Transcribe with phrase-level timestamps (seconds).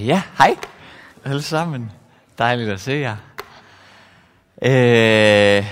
[0.00, 0.56] Ja, hej
[1.24, 1.92] alle sammen.
[2.38, 3.16] Dejligt at se jer.
[4.62, 5.66] Øh,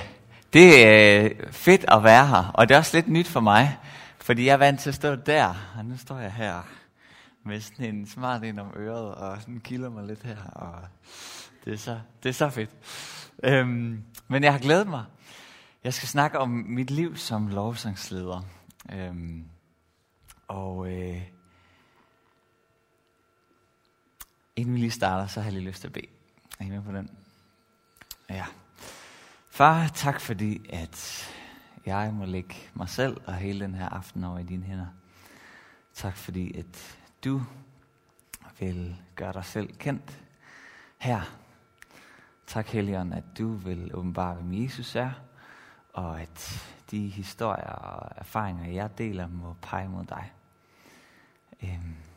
[0.53, 3.79] det er fedt at være her, og det er også lidt nyt for mig,
[4.19, 6.69] fordi jeg er vant til at stå der, og nu står jeg her
[7.45, 10.75] med sådan en smart ind om øret, og sådan kilder mig lidt her, og
[11.65, 12.71] det er så, det er så fedt.
[13.45, 15.05] Øhm, men jeg har glædet mig.
[15.85, 18.43] Jeg skal snakke om mit liv som lovsangsleder.
[18.93, 19.45] Øhm,
[20.49, 21.23] og øh,
[24.59, 26.07] Inden vi lige starter, så har jeg lige lyst til at bede.
[26.59, 27.11] Er I med på den?
[28.31, 28.47] Ja.
[29.51, 31.29] Far, tak fordi, at
[31.87, 34.87] jeg må lægge mig selv og hele den her aften over i dine hænder.
[35.95, 37.43] Tak fordi, at du
[38.59, 40.19] vil gøre dig selv kendt
[40.99, 41.21] her.
[42.47, 45.11] Tak, Helion, at du vil åbenbare, hvem Jesus er,
[45.93, 50.33] og at de historier og erfaringer, jeg deler, må pege mod dig.
[51.63, 52.08] Øhm.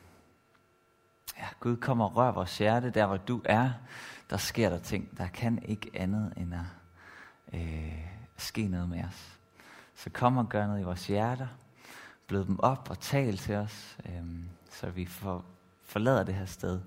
[1.41, 3.71] Ja, Gud kommer og rør vores hjerte, der hvor du er,
[4.29, 5.17] der sker der ting.
[5.17, 6.65] Der kan ikke andet end at
[7.53, 9.39] øh, ske noget med os.
[9.95, 11.47] Så kom og gør noget i vores hjerter.
[12.27, 14.23] Blød dem op og tal til os, øh,
[14.71, 15.45] så vi får,
[15.83, 16.81] forlader det her sted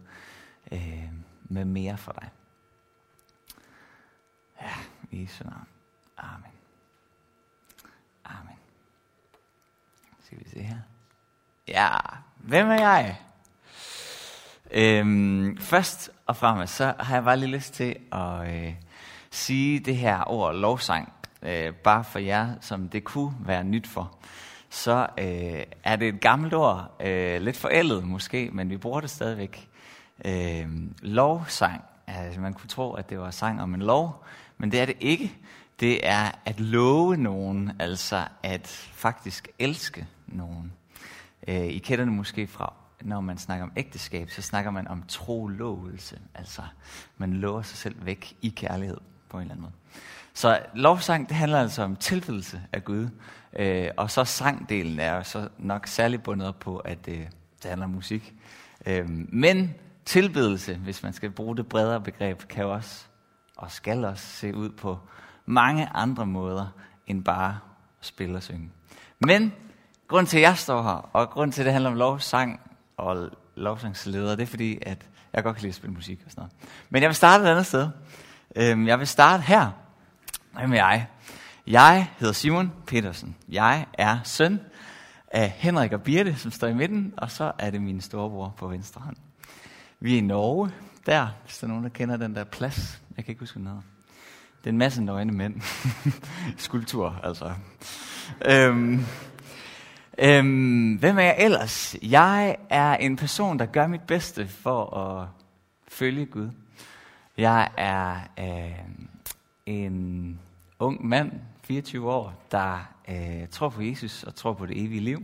[0.72, 1.12] øh,
[1.44, 2.30] med mere for dig.
[4.60, 4.72] Ja,
[5.10, 5.66] i Jesu navn.
[6.16, 6.52] Amen.
[8.24, 8.58] Amen.
[10.24, 10.78] Skal vi se her.
[11.68, 11.90] Ja,
[12.36, 13.20] hvem er jeg?
[14.70, 18.74] Øhm, først og fremmest, så har jeg bare lige lyst til at øh,
[19.30, 21.12] sige det her ord lovsang,
[21.42, 24.18] øh, bare for jer, som det kunne være nyt for.
[24.70, 29.10] Så øh, er det et gammelt ord, øh, lidt forældet måske, men vi bruger det
[29.10, 29.68] stadigvæk.
[30.24, 30.68] Øh,
[31.02, 34.24] lovsang, altså man kunne tro, at det var sang om en lov,
[34.58, 35.32] men det er det ikke.
[35.80, 40.72] Det er at love nogen, altså at faktisk elske nogen.
[41.48, 42.72] Øh, I kender det måske fra
[43.04, 46.18] når man snakker om ægteskab, så snakker man om trolovelse.
[46.34, 46.62] Altså,
[47.16, 48.98] man lover sig selv væk i kærlighed
[49.28, 49.72] på en eller anden måde.
[50.34, 53.08] Så lovsang, det handler altså om tilbedelse af Gud.
[53.56, 57.18] Øh, og så sangdelen er så nok særlig bundet op på, at øh,
[57.62, 58.34] det handler om musik.
[58.86, 59.74] Øh, men
[60.04, 63.04] tilbedelse, hvis man skal bruge det bredere begreb, kan også
[63.56, 64.98] og skal også se ud på
[65.46, 66.66] mange andre måder,
[67.06, 67.58] end bare
[68.00, 68.70] at spille og synge.
[69.18, 69.52] Men
[70.08, 72.60] grund til, at jeg står her, og grund til, at det handler om lovsang,
[72.96, 76.40] og lovsangsleder, det er fordi, at jeg godt kan lide at spille musik og sådan
[76.40, 76.52] noget.
[76.90, 77.88] Men jeg vil starte et andet sted.
[78.56, 79.70] Øhm, jeg vil starte her.
[80.52, 81.06] Hvem er jeg?
[81.66, 83.36] Jeg hedder Simon Petersen.
[83.48, 84.60] Jeg er søn
[85.28, 88.68] af Henrik og Birte, som står i midten, og så er det min storebror på
[88.68, 89.16] venstre hånd.
[90.00, 90.70] Vi er i Norge,
[91.06, 93.02] der, hvis der er nogen, der kender den der plads.
[93.16, 93.82] Jeg kan ikke huske, noget.
[94.58, 95.60] Det er en masse nøgne mænd.
[96.56, 97.52] Skulptur, altså.
[98.46, 99.04] Øhm,
[100.18, 101.96] Øhm, hvem er jeg ellers?
[102.02, 105.28] Jeg er en person, der gør mit bedste for at
[105.88, 106.50] følge Gud.
[107.38, 108.78] Jeg er øh,
[109.66, 110.40] en
[110.78, 111.32] ung mand,
[111.62, 115.22] 24 år, der øh, tror på Jesus og tror på det evige liv.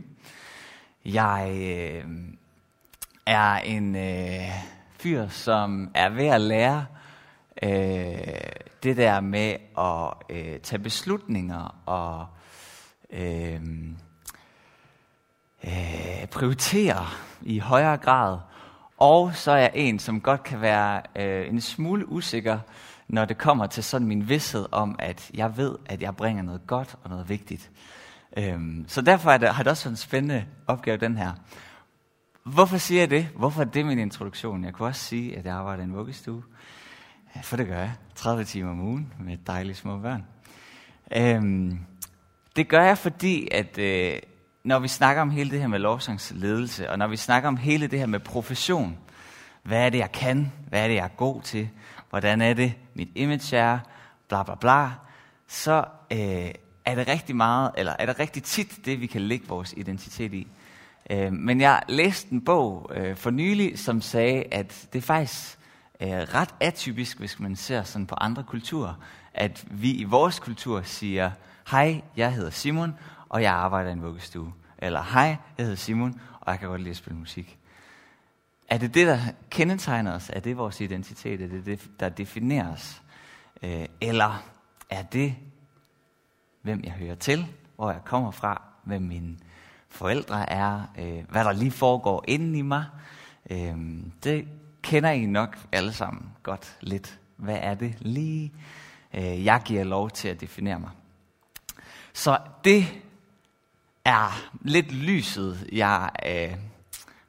[1.05, 2.05] Jeg øh,
[3.25, 4.49] er en øh,
[4.99, 6.85] fyr, som er ved at lære
[7.63, 7.71] øh,
[8.83, 12.27] det der med at øh, tage beslutninger og
[13.09, 13.61] øh,
[15.63, 17.05] øh, prioritere
[17.41, 18.39] i højere grad.
[18.97, 22.59] Og så er jeg en, som godt kan være øh, en smule usikker,
[23.07, 26.67] når det kommer til sådan min vidshed om, at jeg ved, at jeg bringer noget
[26.67, 27.71] godt og noget vigtigt.
[28.37, 31.31] Øhm, så derfor er det, har det også været en spændende opgave, den her.
[32.43, 33.29] Hvorfor siger jeg det?
[33.35, 34.63] Hvorfor er det min introduktion?
[34.63, 36.43] Jeg kunne også sige, at jeg arbejder i en vuggestue.
[37.35, 37.93] Ja, for det gør jeg.
[38.15, 40.25] 30 timer om ugen med dejlige små børn.
[41.15, 41.79] Øhm,
[42.55, 44.19] det gør jeg, fordi at øh,
[44.63, 47.87] når vi snakker om hele det her med lovsangsledelse, og når vi snakker om hele
[47.87, 48.97] det her med profession,
[49.63, 50.51] hvad er det, jeg kan?
[50.69, 51.69] Hvad er det, jeg er god til?
[52.09, 53.79] Hvordan er det, mit image er?
[54.27, 54.89] Bla bla bla.
[55.47, 56.51] Så øh,
[56.85, 60.33] er det rigtig meget, eller er det rigtig tit det, vi kan lægge vores identitet
[60.33, 60.47] i.
[61.09, 65.59] Øh, men jeg læste en bog øh, for nylig, som sagde, at det er faktisk
[66.01, 68.93] øh, ret atypisk, hvis man ser sådan på andre kulturer,
[69.33, 71.31] at vi i vores kultur siger,
[71.71, 72.93] hej, jeg hedder Simon,
[73.31, 74.53] og jeg arbejder i en vuggestue.
[74.77, 77.57] Eller hej, jeg hedder Simon, og jeg kan godt lide at spille musik.
[78.67, 79.19] Er det det, der
[79.49, 80.29] kendetegner os?
[80.33, 81.41] Er det vores identitet?
[81.41, 83.01] Er det det, der definerer os?
[83.63, 84.43] Øh, eller
[84.89, 85.35] er det,
[86.61, 89.37] hvem jeg hører til, hvor jeg kommer fra, hvem mine
[89.89, 92.85] forældre er, øh, hvad der lige foregår inden i mig?
[93.49, 93.75] Øh,
[94.23, 94.47] det
[94.81, 97.19] kender I nok alle sammen godt lidt.
[97.35, 98.53] Hvad er det lige,
[99.13, 100.91] jeg giver lov til at definere mig?
[102.13, 102.85] Så det
[104.05, 106.57] er lidt lyset, jeg øh,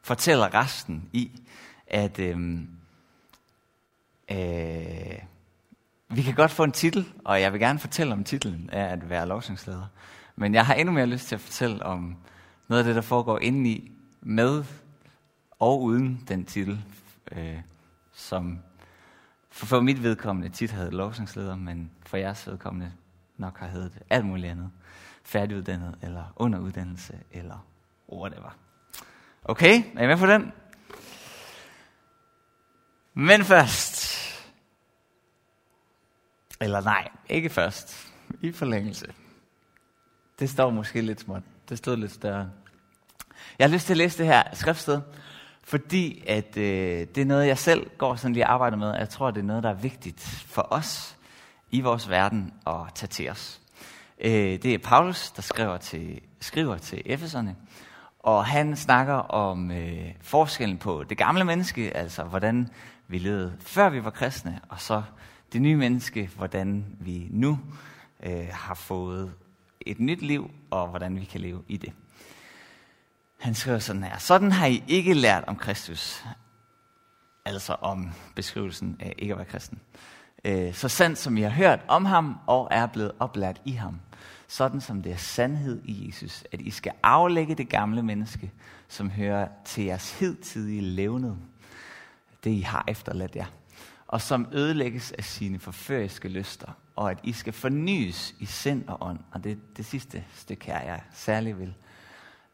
[0.03, 1.31] fortæller resten i.
[1.87, 2.59] at øh,
[4.31, 5.19] øh,
[6.09, 9.11] vi kan godt få en titel, og jeg vil gerne fortælle om titlen af at
[9.11, 9.87] være lovsangsleder.
[10.37, 12.17] Men jeg har endnu mere lyst til at fortælle om
[12.69, 14.65] noget af det, der foregår indeni med
[15.59, 16.85] og uden den titel,
[17.33, 17.61] øh,
[18.13, 18.59] som
[19.51, 22.93] for, for mit vedkommende tit havde lovsangsleder, men for jeres vedkommende
[23.37, 24.71] nok har heddet alt muligt andet.
[25.25, 27.67] Færdiguddannet, eller under uddannelse, eller
[28.13, 28.57] whatever.
[29.45, 30.53] Okay, er I med på den?
[33.15, 34.03] Men først.
[36.61, 38.13] Eller nej, ikke først.
[38.41, 39.07] I forlængelse.
[40.39, 41.43] Det står måske lidt småt.
[41.69, 42.51] Det stod lidt større.
[43.59, 45.01] Jeg har lyst til at læse det her skriftsted,
[45.63, 48.95] fordi at øh, det er noget, jeg selv går sådan lige arbejder med.
[48.95, 51.17] Jeg tror, det er noget, der er vigtigt for os
[51.71, 53.62] i vores verden at tage til os.
[54.25, 57.57] Øh, det er Paulus, der skriver til, skriver til Efeserne,
[58.19, 62.69] og han snakker om øh, forskellen på det gamle menneske, altså hvordan
[63.09, 65.03] vi levede før vi var kristne, og så
[65.53, 67.59] det nye menneske, hvordan vi nu
[68.23, 69.33] øh, har fået
[69.81, 71.93] et nyt liv, og hvordan vi kan leve i det.
[73.41, 76.25] Han skriver sådan her, sådan har I ikke lært om Kristus,
[77.45, 79.81] altså om beskrivelsen af ikke at være kristen.
[80.45, 84.01] Øh, så sandt som I har hørt om ham, og er blevet oplært i ham.
[84.53, 88.53] Sådan som det er sandhed i Jesus, at I skal aflægge det gamle menneske,
[88.89, 91.35] som hører til jeres hidtidige levned,
[92.45, 93.47] det I har efterladt jer,
[94.07, 98.99] og som ødelægges af sine forføriske lyster, og at I skal fornyes i sind og
[99.01, 99.19] ånd.
[99.31, 101.75] Og det er det sidste stykke her, jeg særlig vil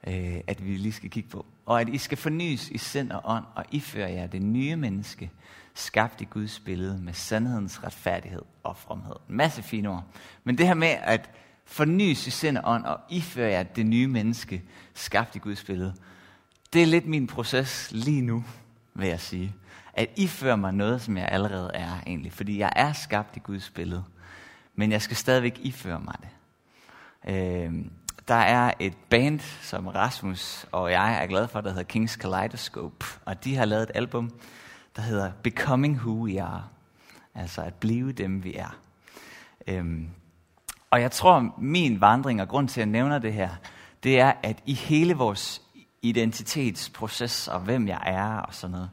[0.06, 1.47] øh, at vi lige skal kigge på.
[1.67, 5.31] Og at I skal fornyes i sind og ånd, og iføre jer det nye menneske,
[5.75, 9.17] skabt i Guds billede med sandhedens retfærdighed og fromhed.
[9.29, 10.05] En masse fine ord.
[10.44, 11.31] Men det her med at
[11.69, 14.62] fornyes i sind og ånd, og iføre jer det nye menneske,
[14.94, 15.94] skabt i Guds billede,
[16.73, 18.44] det er lidt min proces lige nu,
[18.94, 19.55] vil jeg sige.
[19.93, 22.32] At iføre mig noget, som jeg allerede er egentlig.
[22.32, 24.05] Fordi jeg er skabt i Guds billede.
[24.75, 26.29] Men jeg skal stadigvæk iføre mig det.
[27.35, 27.85] Øh,
[28.29, 33.06] der er et band, som Rasmus og jeg er glad for, der hedder Kings Kaleidoscope.
[33.25, 34.31] Og de har lavet et album,
[34.97, 36.65] der hedder Becoming Who We Are.
[37.35, 38.79] Altså at blive dem, vi er.
[39.67, 40.09] Øhm,
[40.90, 43.49] og jeg tror, min vandring og grund til, at jeg nævner det her,
[44.02, 45.62] det er, at i hele vores
[46.02, 48.90] identitetsproces og hvem jeg er og sådan noget,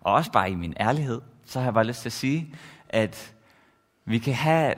[0.00, 2.54] og også bare i min ærlighed, så har jeg bare lyst til at sige,
[2.88, 3.34] at
[4.04, 4.74] vi kan have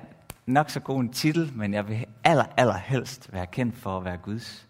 [0.47, 4.05] nok så god en titel, men jeg vil aller, aller helst være kendt for at
[4.05, 4.69] være Guds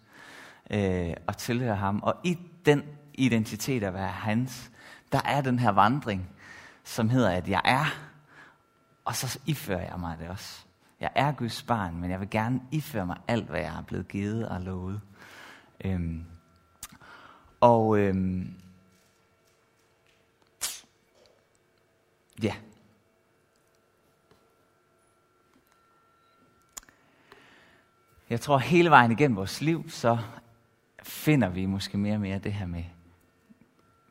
[0.69, 1.99] øh, og tilhøre ham.
[2.03, 2.83] Og i den
[3.13, 4.71] identitet at være hans,
[5.11, 6.29] der er den her vandring,
[6.83, 7.85] som hedder, at jeg er,
[9.05, 10.65] og så ifører jeg mig det også.
[11.01, 14.07] Jeg er Guds barn, men jeg vil gerne iføre mig alt, hvad jeg er blevet
[14.07, 15.01] givet og lovet.
[15.85, 16.25] Øhm,
[17.59, 18.53] og øhm,
[22.43, 22.55] ja,
[28.31, 30.17] Jeg tror hele vejen igennem vores liv, så
[31.03, 32.83] finder vi måske mere og mere det her med,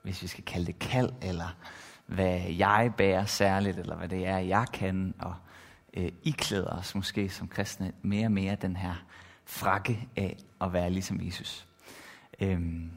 [0.02, 1.56] hvis vi skal kalde det kald, eller
[2.06, 5.34] hvad jeg bærer særligt, eller hvad det er, jeg kan, og
[5.94, 8.94] øh, iklæder os måske som kristne mere og mere den her
[9.44, 11.66] frakke af at være ligesom Jesus.
[12.40, 12.90] Øhm,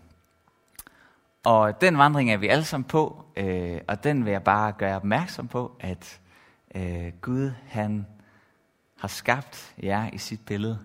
[1.43, 4.95] og den vandring er vi alle sammen på, øh, og den vil jeg bare gøre
[4.95, 6.21] opmærksom på, at
[6.75, 8.07] øh, Gud han
[8.97, 10.79] har skabt jer i sit billede,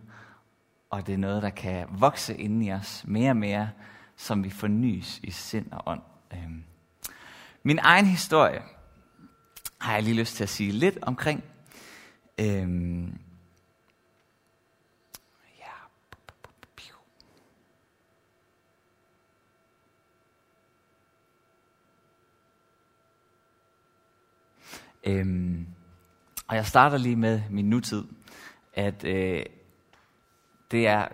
[0.91, 3.71] og det er noget, der kan vokse ind i os mere og mere,
[4.17, 6.03] som vi fornyes i sind og ånd.
[6.33, 6.65] Øhm.
[7.63, 8.63] Min egen historie
[9.81, 11.45] har jeg lige lyst til at sige lidt omkring.
[12.41, 13.19] Øhm.
[15.59, 15.65] Ja.
[25.05, 25.67] Øhm.
[26.49, 28.05] Og jeg starter lige med min nutid,
[28.75, 29.45] at øh,
[30.71, 31.09] det er,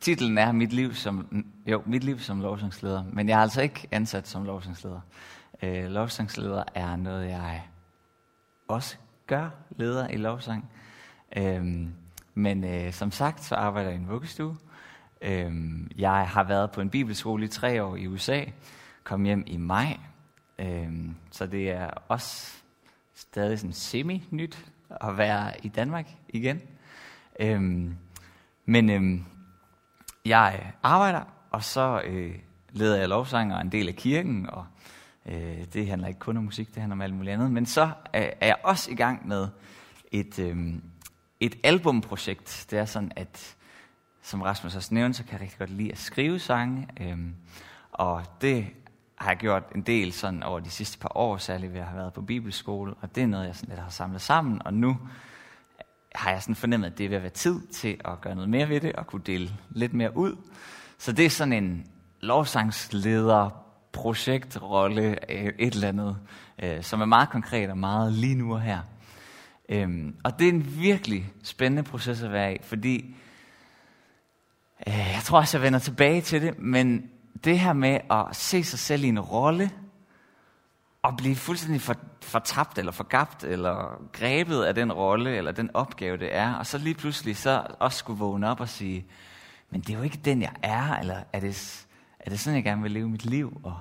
[0.00, 3.88] titlen er mit liv som, jo, mit liv som lovsangsleder, men jeg er altså ikke
[3.90, 5.00] ansat som lovsangsleder.
[5.62, 7.62] Øh, lovsangsleder er noget, jeg
[8.68, 8.96] også
[9.30, 10.70] gør, leder i lovsang.
[11.36, 11.94] Øhm,
[12.34, 14.56] men øh, som sagt, så arbejder jeg i en vuggestue.
[15.22, 18.44] Øhm, jeg har været på en bibelskole i tre år i USA,
[19.04, 19.96] kom hjem i maj,
[20.60, 22.52] Øhm, så det er også
[23.14, 24.66] stadig sådan semi-nyt
[25.00, 26.60] at være i Danmark igen.
[27.40, 27.96] Øhm,
[28.64, 29.24] men øhm,
[30.24, 32.34] jeg arbejder, og så øh,
[32.70, 34.66] leder jeg lovsang og en del af kirken, og
[35.26, 37.50] øh, det handler ikke kun om musik, det handler om alt muligt andet.
[37.50, 39.48] Men så øh, er jeg også i gang med
[40.12, 40.74] et, øh,
[41.40, 42.66] et albumprojekt.
[42.70, 43.56] Det er sådan, at
[44.22, 46.88] som Rasmus også nævnte, så kan jeg rigtig godt lide at skrive sange.
[47.00, 47.18] Øh,
[47.92, 48.66] og det
[49.20, 51.98] har jeg gjort en del sådan over de sidste par år, særligt ved at have
[51.98, 54.98] været på bibelskole, og det er noget, jeg sådan lidt har samlet sammen, og nu
[56.14, 58.50] har jeg sådan fornemmet, at det er ved at være tid til at gøre noget
[58.50, 60.36] mere ved det, og kunne dele lidt mere ud.
[60.98, 61.86] Så det er sådan en
[62.20, 63.50] lovsangsleder,
[63.92, 65.30] projektrolle,
[65.60, 66.18] et eller andet,
[66.62, 68.80] øh, som er meget konkret og meget lige nu og her.
[69.68, 73.14] Øhm, og det er en virkelig spændende proces at være i, fordi
[74.86, 77.10] øh, jeg tror også, jeg vender tilbage til det, men
[77.44, 79.70] det her med at se sig selv i en rolle,
[81.02, 86.16] og blive fuldstændig for, fortabt eller forgabt eller grebet af den rolle eller den opgave,
[86.16, 89.06] det er, og så lige pludselig så også skulle vågne op og sige,
[89.70, 91.86] men det er jo ikke den, jeg er, eller er det,
[92.20, 93.60] er det sådan, jeg gerne vil leve mit liv?
[93.62, 93.78] Og,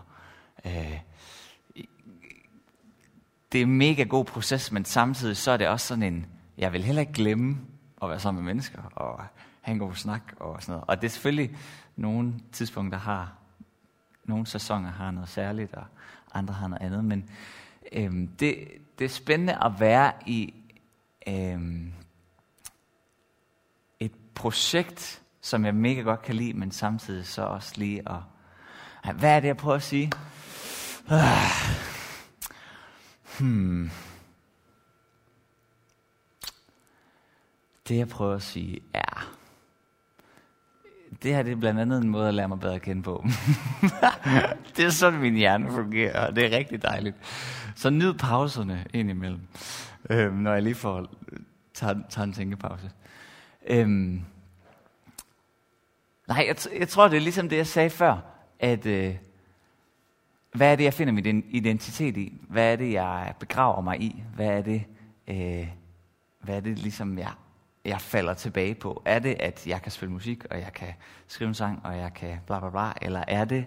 [0.65, 0.99] øh,
[3.51, 6.25] det er en mega god proces, men samtidig så er det også sådan en,
[6.57, 7.57] jeg vil heller ikke glemme
[8.01, 9.23] at være sammen med mennesker og
[9.61, 10.85] have en god snak og sådan noget.
[10.87, 11.57] Og det er selvfølgelig
[11.95, 13.33] nogle tidspunkter har,
[14.23, 15.83] nogle sæsoner har noget særligt, og
[16.33, 17.29] andre har noget andet, men
[17.91, 18.67] øhm, det,
[18.99, 20.53] det er spændende at være i
[21.27, 21.93] øhm,
[23.99, 29.35] et projekt, som jeg mega godt kan lide, men samtidig så også lige at, hvad
[29.35, 30.11] er det, jeg prøver at sige?
[31.11, 31.19] Øh.
[33.39, 33.91] Hmm.
[37.87, 39.35] Det jeg prøver at sige er,
[41.23, 43.25] det her det er blandt andet en måde at lære mig bedre at kende på.
[44.77, 47.15] det er sådan, min hjerne fungerer, og det er rigtig dejligt.
[47.75, 49.41] Så nyd pauserne indimellem,
[50.09, 51.07] øhm, når jeg lige får
[51.73, 52.91] tager, tager en tænkepause.
[53.67, 54.21] Øhm,
[56.29, 58.17] nej, jeg, jeg tror, det er ligesom det, jeg sagde før,
[58.59, 59.15] at øh,
[60.53, 62.41] hvad er det, jeg finder min identitet i?
[62.49, 64.23] Hvad er det, jeg begraver mig i?
[64.35, 64.83] Hvad er det,
[65.27, 65.67] øh,
[66.39, 67.31] hvad er det ligesom, jeg,
[67.85, 69.01] jeg falder tilbage på?
[69.05, 70.93] Er det, at jeg kan spille musik, og jeg kan
[71.27, 72.91] skrive en sang, og jeg kan bla bla bla?
[73.01, 73.65] Eller er det,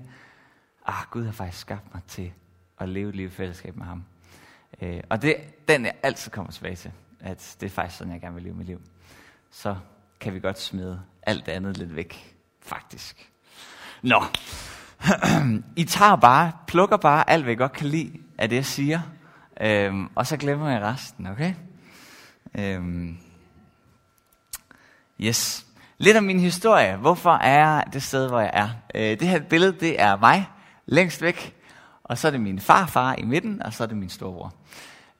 [0.87, 2.33] ah, Gud har faktisk skabt mig til
[2.78, 4.04] at leve et liv i fællesskab med ham?
[4.81, 5.37] Øh, og det,
[5.69, 8.54] den jeg altid kommer tilbage til, at det er faktisk sådan, jeg gerne vil leve
[8.54, 8.81] mit liv.
[9.50, 9.76] Så
[10.21, 12.32] kan vi godt smide alt det andet lidt væk,
[12.62, 13.31] faktisk.
[14.02, 14.25] Nå,
[15.76, 19.00] I tager bare, plukker bare alt, hvad I godt kan lide af det, jeg siger,
[19.61, 21.54] øhm, og så glemmer jeg resten, okay?
[22.59, 23.16] Øhm,
[25.21, 25.66] yes.
[25.99, 26.97] Lidt om min historie.
[26.97, 28.69] Hvorfor er jeg det sted, hvor jeg er?
[28.95, 30.49] Øh, det her billede, det er mig
[30.87, 31.54] længst væk,
[32.04, 34.54] og så er det min farfar i midten, og så er det min storebror.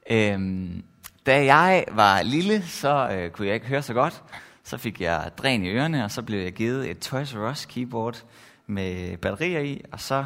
[0.09, 0.83] Øhm,
[1.25, 4.23] da jeg var lille, så øh, kunne jeg ikke høre så godt.
[4.63, 7.65] Så fik jeg dræn i ørerne, og så blev jeg givet et Toys R Us
[7.65, 8.23] keyboard
[8.67, 10.25] med batterier i, og så,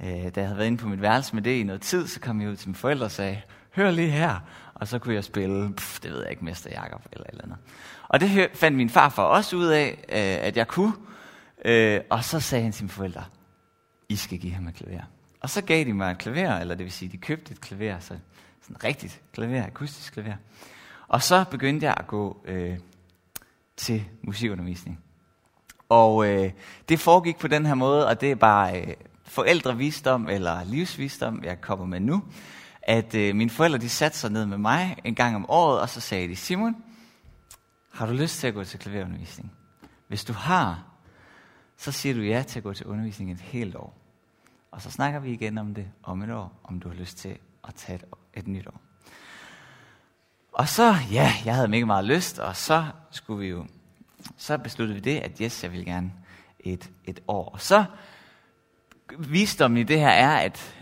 [0.00, 2.20] øh, da jeg havde været inde på mit værelse med det i noget tid, så
[2.20, 3.40] kom jeg ud til mine forældre og sagde,
[3.76, 4.40] hør lige her,
[4.74, 7.58] og så kunne jeg spille, pff, det ved jeg ikke, Mester Jakob eller eller andet.
[8.08, 10.92] Og det fandt min farfar også ud af, øh, at jeg kunne,
[11.64, 13.24] øh, og så sagde han til mine forældre,
[14.08, 15.02] I skal give ham et klaver.
[15.40, 17.98] Og så gav de mig et klaver, eller det vil sige, de købte et klaver,
[17.98, 18.14] så
[18.62, 20.34] sådan et rigtigt klaver, akustisk klaver.
[21.08, 22.78] Og så begyndte jeg at gå øh,
[23.76, 25.00] til musikundervisning.
[25.88, 26.52] Og øh,
[26.88, 31.60] det foregik på den her måde, og det er bare øh, forældrevisdom eller livsvisdom, jeg
[31.60, 32.24] kommer med nu.
[32.82, 35.88] At øh, mine forældre de satte sig ned med mig en gang om året, og
[35.88, 36.76] så sagde de, Simon,
[37.92, 39.52] har du lyst til at gå til klaverundervisning?
[40.08, 40.84] Hvis du har,
[41.76, 43.94] så siger du ja til at gå til undervisning et helt år.
[44.70, 47.38] Og så snakker vi igen om det om et år, om du har lyst til
[47.68, 48.04] at tage et,
[48.34, 48.80] et nyt år.
[50.54, 53.66] Og så, ja, jeg havde mega meget lyst, og så skulle vi jo
[54.36, 56.12] så besluttede vi det, at yes, jeg vil gerne
[56.60, 57.48] et, et år.
[57.48, 57.84] Og så
[59.18, 60.74] visdommen i det her er, at,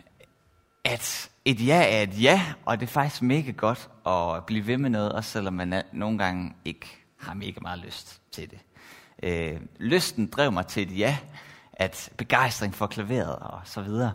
[0.84, 4.76] at et ja er et ja, og det er faktisk mega godt at blive ved
[4.78, 6.86] med noget, også selvom man nogle gange ikke
[7.20, 8.58] har mega meget lyst til det.
[9.22, 11.18] Øh, lysten drev mig til et ja,
[11.72, 14.12] at begejstring for klaveret og så videre.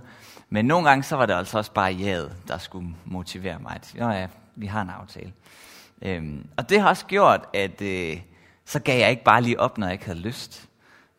[0.50, 3.76] Men nogle gange så var det altså også bare jaet, der skulle motivere mig.
[3.76, 5.34] At, ja, vi har en aftale.
[6.02, 8.22] Øhm, og det har også gjort, at, øh,
[8.66, 10.70] så gav jeg ikke bare lige op, når jeg ikke havde lyst.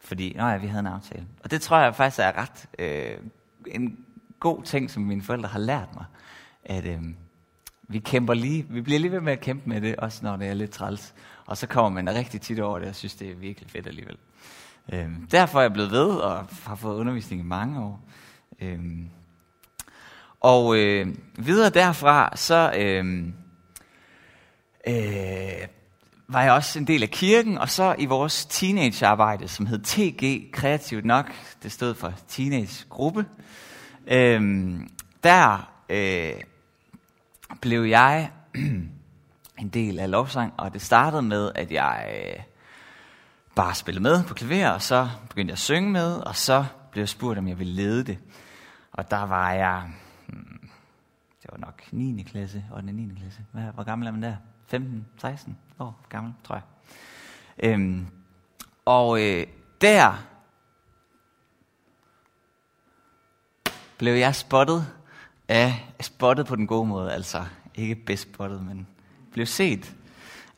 [0.00, 1.26] Fordi, nej, ja, vi havde en aftale.
[1.44, 3.18] Og det tror jeg faktisk er ret øh,
[3.66, 3.98] en
[4.40, 6.04] god ting, som mine forældre har lært mig.
[6.64, 7.02] At øh,
[7.82, 10.48] vi kæmper lige, vi bliver lige ved med at kæmpe med det, også når det
[10.48, 11.14] er lidt træls.
[11.46, 14.16] Og så kommer man rigtig tit over det, og synes, det er virkelig fedt alligevel.
[14.92, 18.00] Øh, derfor er jeg blevet ved, og har fået undervisning i mange år.
[18.60, 18.80] Øh,
[20.40, 23.24] og øh, videre derfra, så øh,
[24.86, 25.68] øh,
[26.28, 30.52] var jeg også en del af kirken, og så i vores teenagearbejde, som hed TG,
[30.52, 33.26] kreativt nok, det stod for teenagegruppe,
[34.06, 34.70] øh,
[35.24, 36.32] der øh,
[37.60, 38.30] blev jeg
[39.62, 42.42] en del af lovsang, og det startede med, at jeg øh,
[43.54, 47.00] bare spillede med på klaver, og så begyndte jeg at synge med, og så blev
[47.00, 48.18] jeg spurgt, om jeg ville lede det.
[48.92, 49.82] Og der var jeg,
[51.48, 52.22] det var nok 9.
[52.22, 53.14] klasse, og den 9.
[53.20, 53.40] klasse.
[53.52, 54.36] Hvad, hvor gammel er man der?
[54.66, 56.62] 15, 16 år gammel, tror jeg.
[57.58, 58.06] Øhm,
[58.84, 59.46] og øh,
[59.80, 60.24] der
[63.98, 64.86] blev jeg spottet
[65.48, 68.86] af, spottet på den gode måde, altså ikke bedst spottet, men
[69.32, 69.94] blev set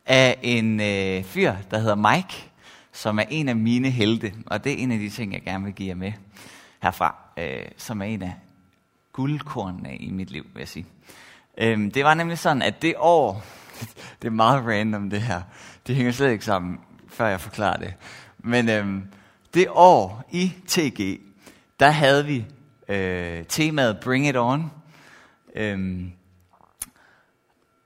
[0.07, 2.51] af en øh, fyr, der hedder Mike,
[2.93, 5.65] som er en af mine helte, og det er en af de ting, jeg gerne
[5.65, 6.13] vil give jer med
[6.83, 8.35] herfra, øh, som er en af
[9.13, 10.87] guldkornene i mit liv, vil jeg sige.
[11.59, 13.45] Øhm, det var nemlig sådan, at det år,
[14.23, 15.43] det er meget random det her,
[15.87, 17.95] det hænger slet ikke sammen, før jeg forklarer det,
[18.39, 19.05] men øhm,
[19.55, 21.21] det år i TG,
[21.81, 22.47] der havde vi
[22.89, 24.71] øh, temaet Bring It On,
[25.57, 26.13] øhm,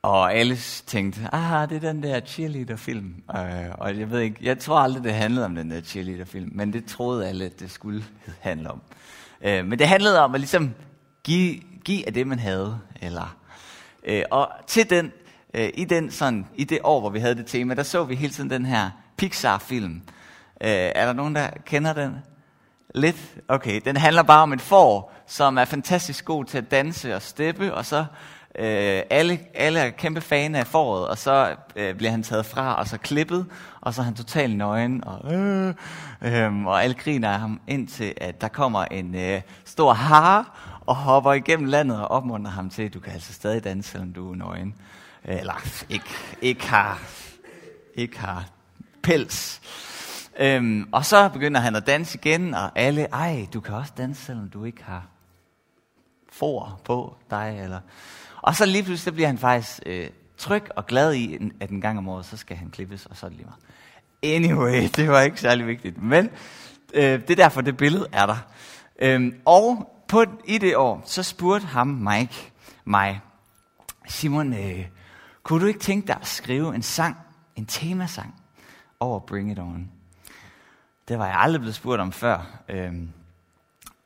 [0.02, 3.22] og alle tænkte, ah, det er den der cheerleader-film.
[3.36, 6.72] Øh, og jeg ved ikke, jeg tror aldrig, det handlede om den der cheerleader-film, men
[6.72, 8.04] det troede alle, at det skulle
[8.40, 8.82] handle om.
[9.42, 10.74] Øh, men det handlede om at ligesom
[11.24, 12.78] give, give af det, man havde.
[13.02, 13.36] Eller,
[14.04, 15.12] øh, og til den,
[15.54, 18.14] øh, i, den, sådan, i det år, hvor vi havde det tema, der så vi
[18.14, 20.02] hele tiden den her Pixar-film.
[20.60, 22.16] Øh, er der nogen, der kender den?
[22.94, 23.34] Lidt?
[23.48, 27.22] Okay, den handler bare om en får, som er fantastisk god til at danse og
[27.22, 28.04] steppe, og så
[28.58, 32.74] Øh, alle, alle er kæmpe fan af foråret, og så øh, bliver han taget fra,
[32.74, 33.46] og så klippet,
[33.80, 35.74] og så er han totalt nøgen, og, øh,
[36.22, 40.44] øh, og alle griner af ham, indtil at der kommer en øh, stor hare,
[40.86, 44.32] og hopper igennem landet og opmuntrer ham til, du kan altså stadig danse, selvom du
[44.32, 44.74] er nøgen.
[45.24, 46.10] Øh, eller ikke,
[46.42, 47.02] ikke, har,
[47.94, 48.44] ikke har
[49.02, 49.60] pels.
[50.38, 54.24] Øhm, og så begynder han at danse igen, og alle, ej, du kan også danse,
[54.24, 55.06] selvom du ikke har
[56.32, 57.80] for på dig, eller
[58.44, 61.98] og så lige pludselig bliver han faktisk øh, tryg og glad i, at en gang
[61.98, 64.36] om året, så skal han klippes, og så er det lige meget.
[64.36, 66.02] Anyway, det var ikke særlig vigtigt.
[66.02, 66.30] Men
[66.94, 68.36] øh, det er derfor, det billede er der.
[68.98, 72.52] Øhm, og på, i det år, så spurgte ham Mike
[72.84, 73.20] mig,
[74.08, 74.86] Simon, øh,
[75.42, 77.16] kunne du ikke tænke dig at skrive en sang,
[77.56, 78.34] en temasang
[79.00, 79.90] over Bring It On?
[81.08, 82.60] Det var jeg aldrig blevet spurgt om før.
[82.68, 83.12] Øhm,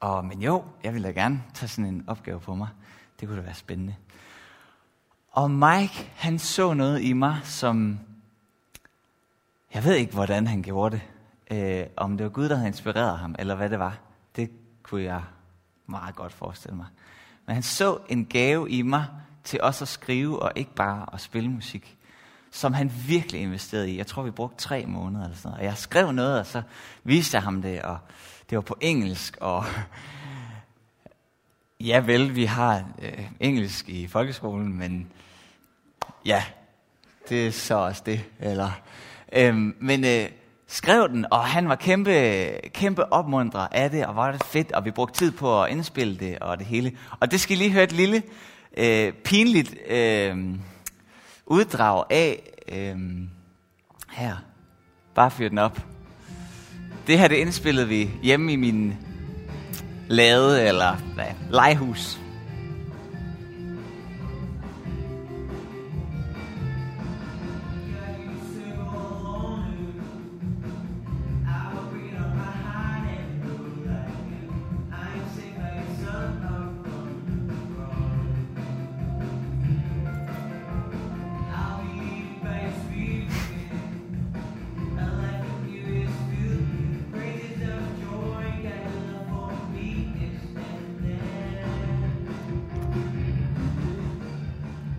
[0.01, 2.69] og, men jo, jeg ville da gerne tage sådan en opgave på mig.
[3.21, 3.95] Det kunne da være spændende.
[5.33, 7.99] Og Mike, han så noget i mig, som...
[9.75, 11.03] Jeg ved ikke, hvordan han gjorde det.
[11.81, 13.99] Øh, om det var Gud, der havde inspireret ham, eller hvad det var.
[14.37, 14.51] Det
[14.83, 15.23] kunne jeg
[15.89, 16.87] meget godt forestille mig.
[17.47, 19.07] Men han så en gave i mig
[19.45, 21.97] til også at skrive, og ikke bare at spille musik.
[22.51, 23.97] Som han virkelig investerede i.
[23.97, 25.61] Jeg tror, vi brugte tre måneder eller sådan noget.
[25.61, 26.63] Og jeg skrev noget, og så
[27.05, 27.99] viste jeg ham det, og
[28.51, 29.65] det var på engelsk, og
[31.81, 35.13] ja vel, vi har øh, engelsk i folkeskolen, men
[36.25, 36.45] ja,
[37.29, 38.25] det er så også det.
[38.39, 38.71] Eller,
[39.33, 40.31] øhm, men øh,
[40.69, 44.85] skrev den, og han var kæmpe, kæmpe opmuntrer af det, og var det fedt, og
[44.85, 46.93] vi brugte tid på at indspille det og det hele.
[47.21, 48.23] Og det skal I lige høre et lille
[48.77, 50.37] øh, pinligt øh,
[51.47, 52.97] uddrag af øh,
[54.11, 54.37] her.
[55.15, 55.83] Bare fyr den op.
[57.07, 58.97] Det her det indspillede vi hjemme i min
[60.09, 62.19] lade eller hvad, legehus.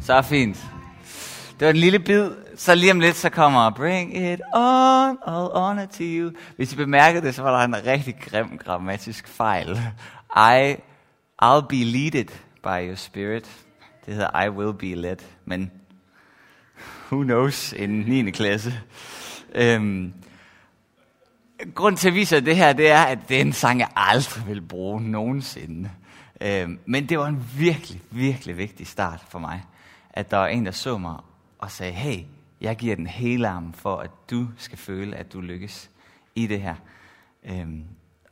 [0.09, 0.57] Så fint.
[1.59, 2.31] Det var en lille bid.
[2.55, 6.31] Så lige om lidt, så kommer Bring it on, all honor to you.
[6.55, 9.79] Hvis I bemærkede det, så var der en rigtig grim grammatisk fejl.
[10.35, 10.75] I,
[11.43, 12.25] I'll be leaded
[12.63, 13.49] by your spirit.
[14.05, 15.17] Det hedder I will be led.
[15.45, 15.71] Men
[17.11, 18.31] who knows in 9.
[18.31, 18.73] klasse.
[19.55, 20.13] Øhm,
[21.75, 24.47] grund til at vise det her, det er, at det er en sang, jeg aldrig
[24.47, 25.89] vil bruge nogensinde.
[26.41, 29.63] Øhm, men det var en virkelig, virkelig vigtig start for mig
[30.09, 31.19] at der var en, der så mig
[31.59, 32.23] og sagde, hey,
[32.61, 35.89] jeg giver den hele arm for, at du skal føle, at du lykkes
[36.35, 36.75] i det her.
[37.43, 37.85] Øhm,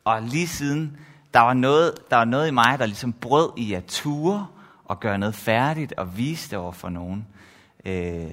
[0.04, 0.98] og lige siden,
[1.34, 4.48] der var, noget, der var noget i mig, der ligesom brød i at ture
[4.86, 7.28] og gøre noget færdigt og vise det over for nogen,
[7.86, 8.32] øh,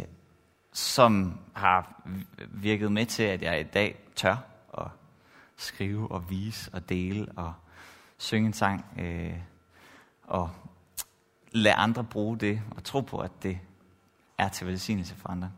[0.72, 2.02] som har
[2.48, 4.36] virket med til, at jeg i dag tør
[4.78, 4.86] at
[5.56, 7.52] skrive og vise og dele og
[8.18, 9.38] synge en sang øh,
[10.22, 10.50] og
[11.54, 13.60] lade andre bruge det, og tro på, at det
[14.38, 15.52] er til velsignelse for andre.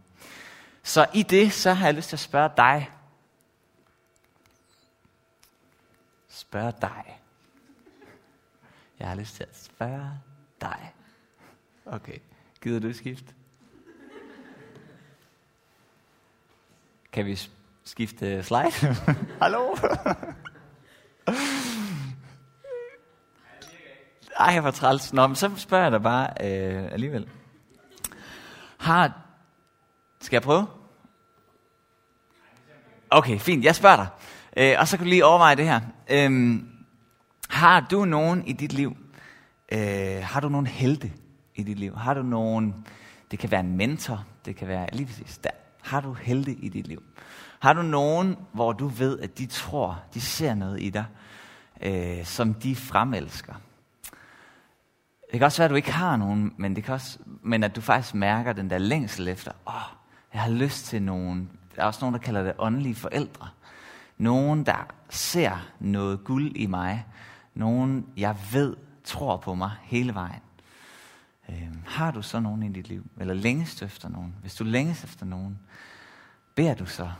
[0.83, 2.91] Så i det, så har jeg lyst til at spørge dig.
[6.29, 7.21] Spørge dig.
[8.99, 10.11] Jeg har lyst til at spørge
[10.61, 10.93] dig.
[11.87, 12.19] Okay,
[12.63, 13.35] gider du skifte?
[17.13, 17.41] Kan vi
[17.85, 18.95] skifte slide?
[19.43, 19.77] Hallo?
[24.38, 25.12] Ej, hvor træls.
[25.12, 27.29] Nå, men så spørger jeg dig bare øh, alligevel.
[28.79, 29.12] Har...
[30.20, 30.66] Skal jeg prøve?
[33.11, 33.64] Okay, fint.
[33.64, 34.07] Jeg spørger dig.
[34.57, 35.81] Øh, og så kan du lige overveje det her.
[36.11, 36.62] Øh,
[37.49, 38.96] har du nogen i dit liv?
[39.72, 41.12] Øh, har du nogen helte
[41.55, 41.96] i dit liv?
[41.96, 42.87] Har du nogen...
[43.31, 44.25] Det kan være en mentor.
[44.44, 45.51] Det kan være lige præcis der.
[45.83, 47.03] Har du helte i dit liv?
[47.61, 51.05] Har du nogen, hvor du ved, at de tror, de ser noget i dig,
[51.83, 53.55] øh, som de fremelsker?
[55.33, 57.77] Det kan også være, at du ikke har nogen, men, det kan også, men at
[57.77, 59.83] du faktisk mærker den der længsel efter, åh, oh,
[60.33, 61.51] jeg har lyst til nogen.
[61.77, 63.49] Der er også nogen, der kalder det åndelige forældre.
[64.19, 67.07] Nogen, der ser noget guld i mig.
[67.55, 70.41] Nogen, jeg ved, tror på mig hele vejen.
[71.49, 73.07] Øhm, har du så nogen i dit liv?
[73.21, 74.35] Eller længes du efter nogen?
[74.41, 75.59] Hvis du længes efter nogen,
[76.55, 77.11] beder du så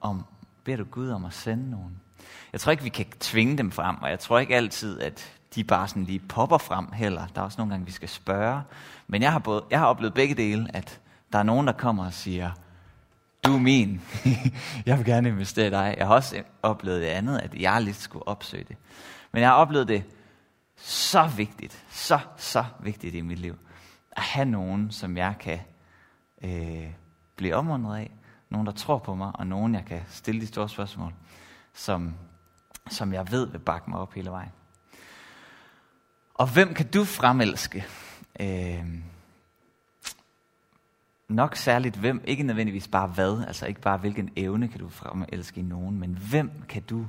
[0.00, 0.24] om,
[0.64, 2.00] beder du Gud om at sende nogen?
[2.52, 5.64] Jeg tror ikke, vi kan tvinge dem frem, og jeg tror ikke altid, at de
[5.64, 7.26] bare sådan lige popper frem heller.
[7.26, 8.62] Der er også nogle gange, vi skal spørge.
[9.06, 11.00] Men jeg har, både, jeg har oplevet begge dele, at
[11.32, 12.50] der er nogen, der kommer og siger,
[13.44, 14.00] du er min.
[14.86, 15.94] jeg vil gerne investere i dig.
[15.98, 18.76] Jeg har også oplevet det andet, at jeg lidt skulle opsøge det.
[19.32, 20.04] Men jeg har oplevet det
[20.76, 23.58] så vigtigt, så, så vigtigt i mit liv,
[24.12, 25.60] at have nogen, som jeg kan
[26.44, 26.90] øh,
[27.36, 28.10] blive omundret af,
[28.50, 31.12] nogen, der tror på mig, og nogen, jeg kan stille de store spørgsmål,
[31.74, 32.14] som,
[32.90, 34.52] som jeg ved vil bakke mig op hele vejen.
[36.34, 37.86] Og hvem kan du fremelske?
[38.40, 38.84] Øh,
[41.28, 45.60] nok særligt hvem, ikke nødvendigvis bare hvad, altså ikke bare hvilken evne kan du fremelske
[45.60, 47.06] i nogen, men hvem kan du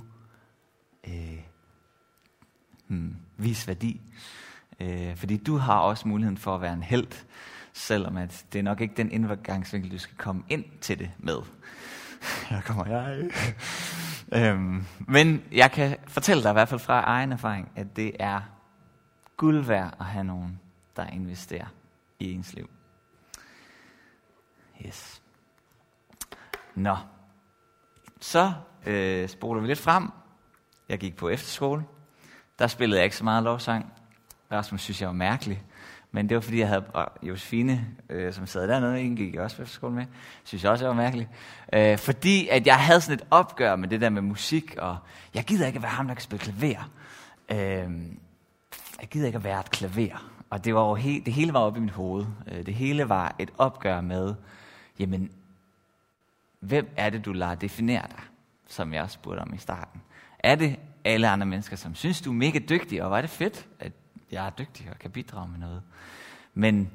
[1.08, 1.40] øh,
[2.88, 4.02] hmm, vise værdi?
[4.80, 7.26] Øh, fordi du har også muligheden for at være en held,
[7.74, 11.38] selvom at det er nok ikke den indgangsvinkel, du skal komme ind til det med.
[12.50, 13.30] Her kommer jeg.
[14.34, 18.42] øhm, men jeg kan fortælle dig i hvert fald fra egen erfaring, at det er
[19.38, 20.60] guld værd at have nogen,
[20.96, 21.68] der investerer
[22.20, 22.70] i ens liv.
[24.86, 25.22] Yes.
[26.76, 26.98] Nå.
[28.22, 28.54] Så
[28.86, 30.10] øh, spoler vi lidt frem.
[30.90, 31.86] Jeg gik på efterskole.
[32.60, 33.94] Der spillede jeg ikke så meget lovsang.
[34.52, 35.64] Rasmus synes, jeg var mærkelig.
[36.12, 39.42] Men det var fordi, jeg havde og Josefine, øh, som sad dernede, hende gik jeg
[39.42, 40.06] også på efterskole med.
[40.44, 41.30] Synes jeg også, jeg var mærkelig.
[41.74, 44.98] Øh, fordi at jeg havde sådan et opgør med det der med musik, og
[45.34, 46.90] jeg gider ikke at være ham, der kan spille klaver.
[47.52, 47.92] Øh,
[49.02, 50.32] jeg gider ikke at være et klaver.
[50.50, 52.26] Og det, var jo he- det hele var oppe i mit hoved.
[52.52, 54.36] Øh, det hele var et opgør med,
[55.00, 55.32] jamen,
[56.60, 58.20] hvem er det, du lader definere dig?
[58.68, 60.02] Som jeg også spurgte om i starten.
[60.40, 63.68] Er det alle andre mennesker, som synes, du er mega dygtig, og var det fedt,
[63.80, 63.92] at
[64.32, 65.82] jeg er dygtig og kan bidrage med noget.
[66.54, 66.92] Men,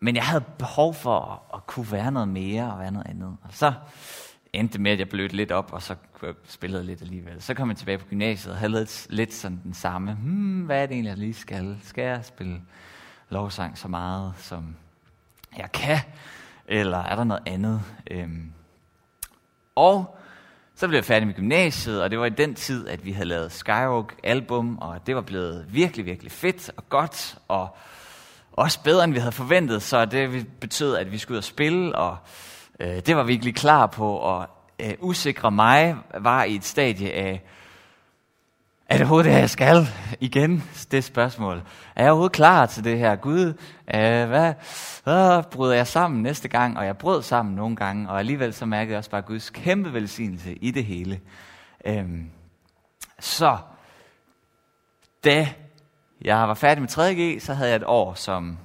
[0.00, 3.36] men jeg havde behov for at, at kunne være noget mere og være noget andet.
[3.42, 3.72] Og så
[4.54, 5.94] endte med, at jeg blødte lidt op, og så
[6.44, 7.42] spillede lidt alligevel.
[7.42, 10.14] Så kom jeg tilbage på gymnasiet og havde lidt, lidt sådan den samme.
[10.14, 11.78] Hmm, hvad er det egentlig, jeg lige skal?
[11.82, 12.60] Skal jeg spille
[13.28, 14.76] lovsang så meget, som
[15.58, 15.98] jeg kan?
[16.66, 17.82] Eller er der noget andet?
[18.10, 18.52] Øhm.
[19.74, 20.18] Og
[20.74, 23.28] så blev jeg færdig med gymnasiet, og det var i den tid, at vi havde
[23.28, 27.76] lavet Skyrock album, og det var blevet virkelig, virkelig fedt og godt, og
[28.52, 31.94] også bedre, end vi havde forventet, så det betød, at vi skulle ud og spille,
[31.96, 32.16] og
[32.80, 34.46] øh, det var vi ikke lige klar på, og
[34.80, 37.42] øh, usikre mig var i et stadie af,
[38.86, 39.86] er det overhovedet det, jeg skal?
[40.20, 41.62] Igen, det spørgsmål.
[41.96, 43.16] Er jeg overhovedet klar til det her?
[43.16, 43.54] Gud,
[43.94, 44.54] øh, hvad?
[45.08, 46.78] Øh, bryder jeg sammen næste gang?
[46.78, 49.92] Og jeg brød sammen nogle gange, og alligevel så mærkede jeg også bare Guds kæmpe
[49.92, 51.20] velsignelse i det hele.
[51.86, 52.30] Øhm,
[53.18, 53.58] så,
[55.24, 55.48] da
[56.20, 58.58] jeg var færdig med 3.G, så havde jeg et år som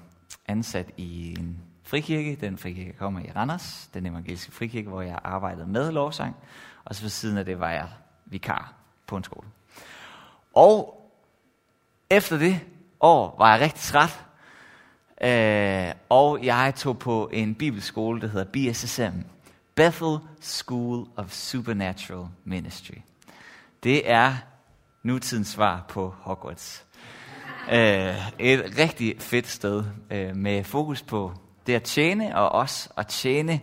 [0.47, 2.37] ansat i en frikirke.
[2.41, 6.35] Den frikirke kommer i Randers, den evangeliske frikirke, hvor jeg arbejdede med lovsang.
[6.85, 7.87] Og så ved siden af det var jeg
[8.25, 8.73] vikar
[9.07, 9.47] på en skole.
[10.53, 11.01] Og
[12.09, 12.59] efter det
[12.99, 14.25] år var jeg rigtig træt.
[15.21, 19.19] Øh, og jeg tog på en bibelskole, der hedder BSSM.
[19.75, 22.95] Bethel School of Supernatural Ministry.
[23.83, 24.35] Det er
[25.03, 26.85] nutidens svar på Hogwarts.
[27.67, 27.75] Uh,
[28.39, 31.33] et rigtig fedt sted uh, med fokus på
[31.67, 33.61] det at tjene, og os at tjene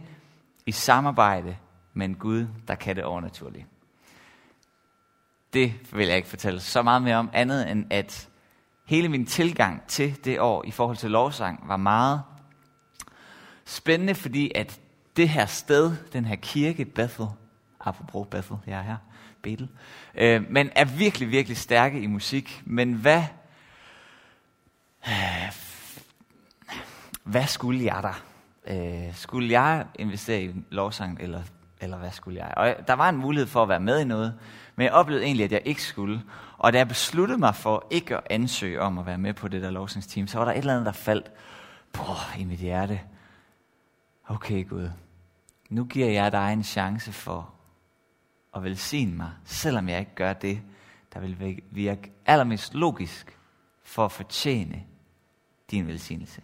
[0.66, 1.56] i samarbejde
[1.94, 3.66] med en Gud, der kan det overnaturligt.
[5.52, 8.28] det vil jeg ikke fortælle så meget mere om, andet end at
[8.84, 12.22] hele min tilgang til det år i forhold til lovsang var meget
[13.64, 14.80] spændende, fordi at
[15.16, 17.26] det her sted, den her kirke, Bethel,
[17.80, 18.96] apropos Bethel, jeg er her,
[19.42, 19.68] Bethel,
[20.14, 22.62] øh, men er virkelig, virkelig stærke i musik.
[22.64, 23.24] Men hvad
[25.08, 25.65] øh,
[27.26, 28.22] hvad skulle jeg der?
[28.66, 31.42] Øh, skulle jeg investere i lovsang, eller,
[31.80, 32.54] eller hvad skulle jeg?
[32.56, 34.34] Og der var en mulighed for at være med i noget,
[34.76, 36.22] men jeg oplevede egentlig, at jeg ikke skulle.
[36.58, 39.62] Og da jeg besluttede mig for ikke at ansøge om at være med på det
[39.62, 41.32] der lovsangsteam, så var der et eller andet, der faldt
[41.92, 42.02] på
[42.38, 43.00] i mit hjerte.
[44.28, 44.90] Okay Gud,
[45.70, 47.54] nu giver jeg dig en chance for
[48.56, 50.60] at velsigne mig, selvom jeg ikke gør det,
[51.14, 53.38] der vil virke allermest logisk
[53.82, 54.82] for at fortjene
[55.70, 56.42] din velsignelse.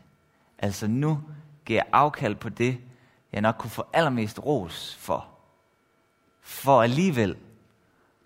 [0.63, 1.21] Altså nu
[1.65, 2.79] giver jeg afkald på det,
[3.33, 5.29] jeg nok kunne få allermest ros for.
[6.41, 7.37] For alligevel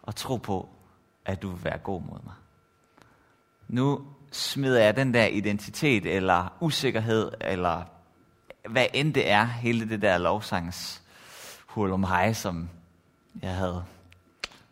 [0.09, 0.69] at tro på,
[1.25, 2.35] at du vil være god mod mig.
[3.69, 7.83] Nu smider jeg den der identitet, eller usikkerhed, eller
[8.69, 11.03] hvad end det er, hele det der lovsangs
[11.67, 12.69] hul om hej, som
[13.43, 13.85] jeg havde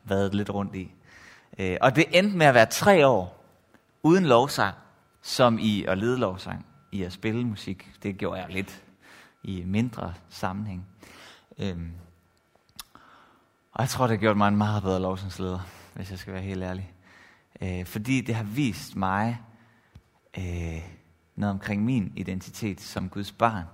[0.04, 0.92] været lidt rundt i.
[1.58, 3.44] Øh, og det endte med at være tre år
[4.02, 4.74] uden lovsang,
[5.22, 7.92] som i at lede lovsang, i at spille musik.
[8.02, 8.84] Det gjorde jeg lidt
[9.42, 10.86] i mindre sammenhæng.
[11.58, 11.92] Øhm,
[13.72, 15.60] og jeg tror, det har gjort mig en meget bedre lovsangsleder,
[15.94, 16.92] hvis jeg skal være helt ærlig.
[17.60, 19.40] Øh, fordi det har vist mig
[20.38, 20.82] øh,
[21.36, 23.64] noget omkring min identitet som Guds barn.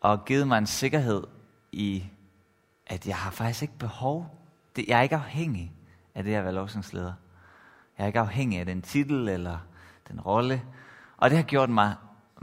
[0.00, 1.24] Og givet mig en sikkerhed
[1.72, 2.04] i,
[2.86, 4.40] at jeg har faktisk ikke behov.
[4.76, 5.72] Det, jeg er ikke afhængig
[6.14, 7.12] af det at være lovsangsleder.
[7.98, 9.58] Jeg er ikke afhængig af den titel eller
[10.08, 10.62] den rolle.
[11.16, 11.94] Og det har gjort mig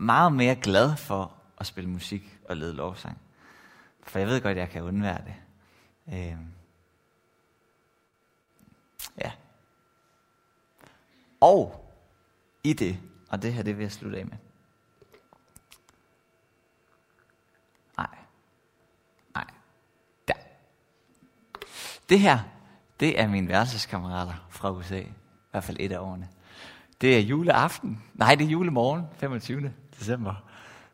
[0.03, 3.17] meget mere glad for at spille musik og lede lovsang.
[4.03, 5.35] For jeg ved godt, at jeg kan undvære det.
[6.13, 6.37] Øh,
[9.17, 9.31] Ja.
[11.41, 11.89] Og
[12.63, 14.37] i det, og det her det vil jeg slutte af med.
[17.97, 18.17] Nej.
[19.35, 19.45] Nej.
[20.27, 20.33] Der.
[22.09, 22.39] Det her,
[22.99, 24.99] det er mine værelseskammerater fra USA.
[24.99, 25.11] I
[25.51, 26.29] hvert fald et af årene.
[27.01, 28.03] Det er juleaften.
[28.13, 30.33] Nej, det er julemorgen, 25 december.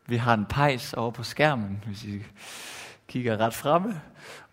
[0.06, 2.24] Vi har en pejs over på skærmen, hvis I
[3.08, 4.02] kigger ret fremme,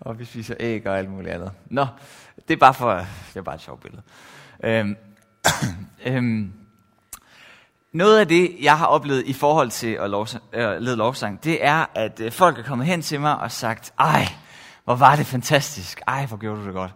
[0.01, 1.53] og vi spiser æg og alt muligt andet.
[1.67, 1.87] Nå,
[2.49, 2.95] det er bare for,
[3.29, 4.03] det er bare et sjovt billede.
[4.65, 4.97] Øhm,
[6.07, 6.53] øhm,
[7.93, 11.65] noget af det, jeg har oplevet i forhold til at lovsang, øh, lede lovsang, det
[11.65, 14.27] er, at øh, folk er kommet hen til mig og sagt, ej,
[14.85, 16.01] hvor var det fantastisk.
[16.07, 16.95] Ej, hvor gjorde du det godt.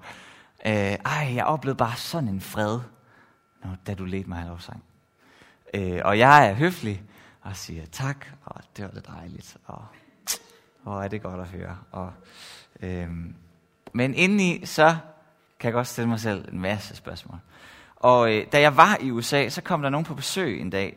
[0.66, 2.78] Øh, ej, jeg oplevede bare sådan en fred,
[3.64, 4.82] når, da du ledte mig i lovsang.
[5.74, 7.02] Øh, og jeg er høflig
[7.42, 9.84] og siger tak, og det var det dejligt, og
[10.82, 11.78] hvor er det godt at høre.
[11.90, 12.12] Og,
[12.80, 13.34] øhm,
[13.92, 14.96] men indeni, så
[15.60, 17.38] kan jeg godt stille mig selv en masse spørgsmål.
[17.96, 20.96] Og øh, da jeg var i USA, så kom der nogen på besøg en dag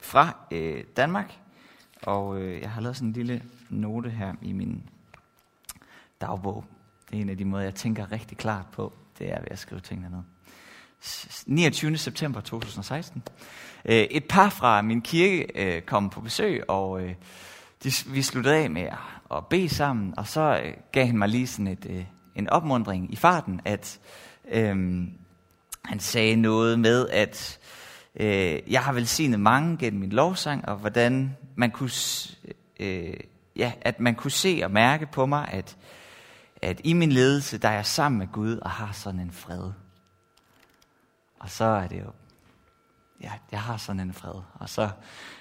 [0.00, 1.38] fra øh, Danmark.
[2.02, 4.90] Og øh, jeg har lavet sådan en lille note her i min
[6.20, 6.64] dagbog.
[7.10, 8.92] Det er en af de måder, jeg tænker rigtig klart på.
[9.18, 10.22] Det er ved at skrive tingene ned.
[11.46, 11.96] 29.
[11.96, 13.22] september 2016.
[13.84, 17.14] Øh, et par fra min kirke øh, kom på besøg, og øh,
[17.84, 18.88] de, vi sluttede af med
[19.30, 23.60] at, bede sammen, og så gav han mig lige sådan et, en opmundring i farten,
[23.64, 23.98] at
[24.50, 25.10] øhm,
[25.84, 27.58] han sagde noget med, at
[28.20, 31.90] øh, jeg har velsignet mange gennem min lovsang, og hvordan man kunne,
[32.80, 33.14] øh,
[33.56, 35.76] ja, at man kunne se og mærke på mig, at,
[36.62, 39.70] at i min ledelse, der er jeg sammen med Gud og har sådan en fred.
[41.40, 42.10] Og så er det jo,
[43.20, 44.42] ja, jeg har sådan en fred.
[44.54, 44.90] Og så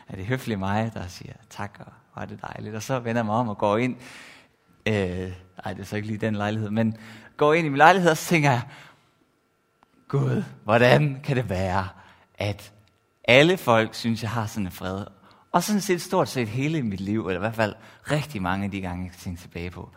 [0.08, 2.76] er det høfligt mig, der siger tak, og hvor er det dejligt.
[2.76, 3.96] Og så vender jeg mig om og går ind.
[4.86, 5.34] Øh,
[5.66, 6.98] ej, det er så ikke lige den lejlighed, men
[7.38, 8.62] går ind i min lejlighed, og så tænker jeg,
[10.08, 11.88] Gud, hvordan kan det være,
[12.36, 12.74] at
[13.24, 15.06] alle folk synes, jeg har sådan en fred.
[15.52, 17.76] Og sådan set stort set hele mit liv, eller i hvert fald
[18.12, 19.90] rigtig mange af de gange, jeg tænker tilbage på,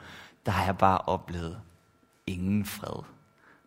[0.47, 1.61] der har jeg bare oplevet
[2.27, 3.03] ingen fred.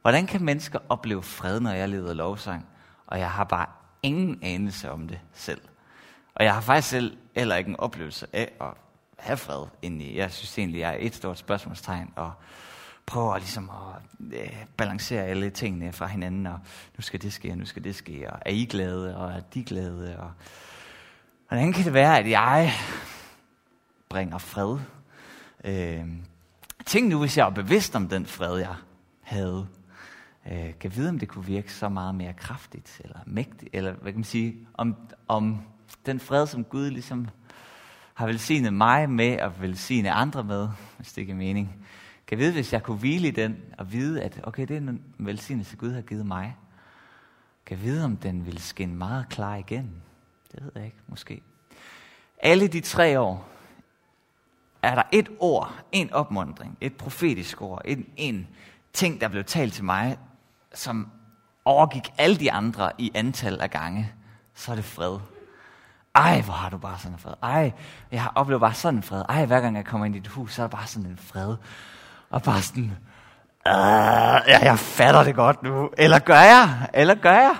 [0.03, 2.65] Hvordan kan mennesker opleve fred, når jeg leder lovsang,
[3.07, 3.65] og jeg har bare
[4.03, 5.61] ingen anelse om det selv?
[6.35, 8.67] Og jeg har faktisk selv heller ikke en oplevelse af at
[9.17, 10.17] have fred indeni.
[10.17, 12.31] Jeg synes egentlig, jeg er et stort spørgsmålstegn, og
[13.05, 16.59] prøver ligesom at øh, balancere alle tingene fra hinanden, og
[16.97, 19.39] nu skal det ske, og nu skal det ske, og er I glade, og er
[19.39, 20.31] de glade, og
[21.47, 22.71] hvordan kan det være, at jeg
[24.09, 24.79] bringer fred?
[25.63, 26.07] Øh,
[26.85, 28.75] tænk nu, hvis jeg var bevidst om den fred, jeg
[29.21, 29.67] havde.
[30.51, 34.11] Øh, kan vide, om det kunne virke så meget mere kraftigt, eller mægtigt, eller hvad
[34.11, 34.95] kan man sige, om,
[35.27, 35.61] om
[36.05, 37.27] den fred, som Gud ligesom
[38.13, 41.85] har velsignet mig med, og velsigne andre med, hvis det giver mening.
[42.27, 45.03] Kan vide, hvis jeg kunne hvile i den, og vide, at okay, det er en
[45.17, 46.57] velsignelse, Gud har givet mig.
[47.65, 49.91] Kan vide, om den vil skinne meget klar igen?
[50.51, 51.41] Det ved jeg ikke, måske.
[52.39, 53.49] Alle de tre år,
[54.81, 58.47] er der et ord, en opmundring, et profetisk ord, en, en
[58.93, 60.17] ting, der blev talt til mig,
[60.73, 61.11] som
[61.65, 64.11] overgik alle de andre i antal af gange,
[64.55, 65.19] så er det fred.
[66.15, 67.33] ej, hvor har du bare sådan en fred.
[67.43, 67.71] Ej,
[68.11, 69.23] jeg har oplevet bare sådan en fred.
[69.29, 71.17] Ej, hver gang jeg kommer ind i dit hus, så er der bare sådan en
[71.17, 71.55] fred.
[72.29, 72.97] Og bare sådan,
[73.67, 75.89] øh, ja, jeg fatter det godt nu.
[75.97, 76.89] Eller gør jeg?
[76.93, 77.55] Eller gør jeg?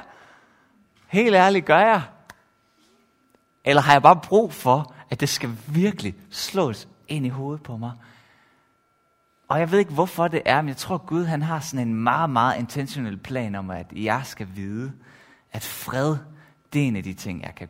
[1.08, 2.02] Helt ærligt, gør jeg?
[3.65, 7.78] Eller har jeg bare brug for, at det skal virkelig slås ind i hovedet på
[7.78, 7.91] mig?
[9.54, 11.96] Og jeg ved ikke, hvorfor det er, men jeg tror, Gud han har sådan en
[11.96, 14.92] meget, meget intentionel plan om, at jeg skal vide,
[15.52, 16.18] at fred,
[16.74, 17.70] det er en af de ting, jeg, kan,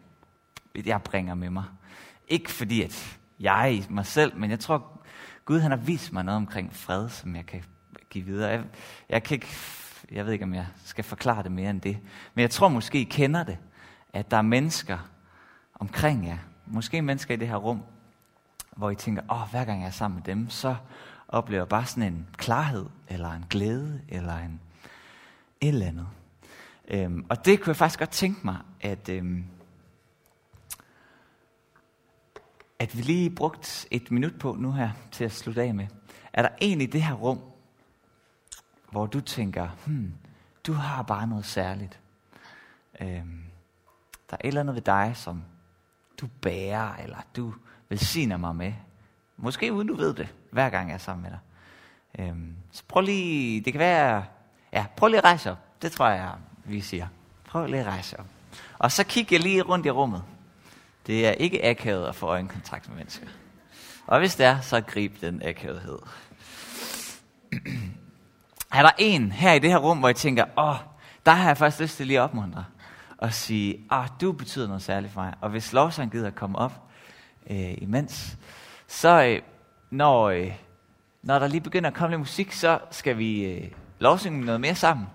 [0.86, 1.64] jeg bringer med mig.
[2.28, 5.04] Ikke fordi, at jeg er i mig selv, men jeg tror,
[5.46, 7.64] Gud han har vist mig noget omkring fred, som jeg kan
[8.10, 8.50] give videre.
[8.50, 8.64] Jeg,
[9.10, 9.48] jeg, kan ikke,
[10.12, 11.98] jeg ved ikke, om jeg skal forklare det mere end det.
[12.34, 13.58] Men jeg tror måske, I kender det,
[14.14, 14.98] at der er mennesker
[15.80, 16.38] omkring jer.
[16.66, 17.84] Måske mennesker i det her rum,
[18.76, 20.76] hvor I tænker, åh, hver gang jeg er sammen med dem, så
[21.34, 24.60] oplever bare sådan en klarhed, eller en glæde, eller en
[25.62, 26.08] et eller andet.
[26.88, 29.46] Øhm, og det kunne jeg faktisk godt tænke mig, at, øhm,
[32.80, 35.88] at vi lige brugt et minut på nu her til at slutte af med.
[36.34, 37.40] Er der en i det her rum,
[38.92, 40.14] hvor du tænker, hmm,
[40.68, 42.00] du har bare noget særligt.
[43.02, 43.44] Øhm,
[44.30, 45.44] der er et eller andet ved dig, som
[46.22, 47.54] du bærer, eller du
[47.90, 48.74] velsigner mig med.
[49.38, 51.40] Måske uden du ved det, hver gang jeg er sammen med dig.
[52.20, 54.26] Øhm, så prøv lige, det kan være,
[54.74, 55.58] ja, prøv lige at rejse op.
[55.82, 56.32] Det tror jeg,
[56.64, 57.08] vi siger.
[57.46, 58.26] Prøv lige at rejse op.
[58.80, 60.24] Og så kig jeg lige rundt i rummet.
[61.08, 63.28] Det er ikke akavet at få øjenkontakt med mennesker.
[64.08, 66.00] Og hvis det er, så grib den akavethed.
[68.74, 70.76] Er der en her i det her rum, hvor jeg tænker, åh, oh,
[71.26, 72.66] der har jeg faktisk lyst til lige at opmuntre.
[73.18, 75.34] Og sige, åh, oh, du betyder noget særligt for mig.
[75.42, 76.82] Og hvis lovsang gider at komme op
[77.50, 78.38] øh, imens,
[78.94, 79.42] så øh,
[79.90, 80.52] når, øh,
[81.24, 84.76] når der lige begynder at komme lidt musik, så skal vi øh, lovsynge noget mere
[84.76, 85.08] sammen.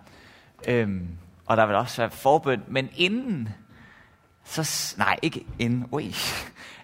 [0.68, 1.08] Øhm,
[1.46, 2.62] og der vil også være forbøn.
[2.68, 3.48] Men inden,
[4.44, 6.14] så, nej, ikke inden, ui.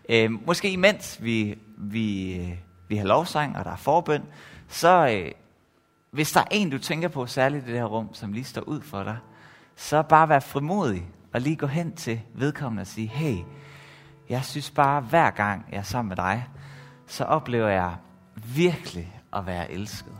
[0.09, 2.53] Øhm, måske imens vi, vi, øh,
[2.89, 4.23] vi har lovsang, og der er forbøn,
[4.69, 5.33] så øh,
[6.11, 8.63] hvis der er en, du tænker på særligt i det her rum, som lige står
[8.63, 9.17] ud for dig,
[9.77, 13.37] så bare vær frimodig og lige gå hen til vedkommende og sige, hey,
[14.29, 16.49] jeg synes bare, hver gang jeg er sammen med dig,
[17.07, 17.97] så oplever jeg
[18.35, 20.13] virkelig at være elsket.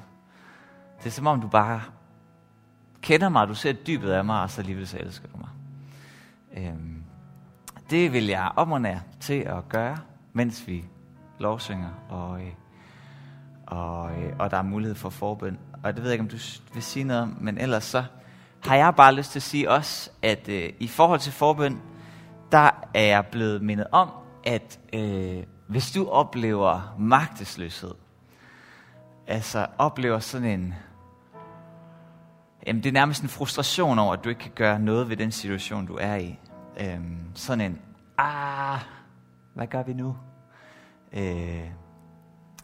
[0.99, 1.83] Det er som om, du bare
[3.03, 5.49] kender mig, du ser dybet af mig, og så alligevel så elsker du mig.
[6.57, 7.03] Øhm,
[7.91, 9.99] det vil jeg opmuntre til at gøre,
[10.33, 10.85] mens vi
[11.39, 12.53] lovsynger, og, øh,
[13.67, 16.37] og, øh, og der er mulighed for forbøn og det ved jeg ikke, om du
[16.75, 18.05] vil sige noget om, men ellers så
[18.65, 21.81] har jeg bare lyst til at sige også, at øh, i forhold til forbøn,
[22.53, 24.11] der er jeg blevet mindet om,
[24.45, 27.95] at øh, hvis du oplever magtesløshed,
[29.27, 30.75] altså oplever sådan en,
[32.67, 35.33] jamen det er nærmest en frustration over, at du ikke kan gøre noget ved den
[35.33, 36.39] situation, du er i.
[36.81, 37.81] Øhm, sådan en,
[38.19, 38.81] ah,
[39.55, 40.17] hvad gør vi nu?
[41.13, 41.71] Øh,